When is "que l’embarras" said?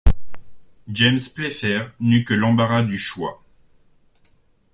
2.25-2.81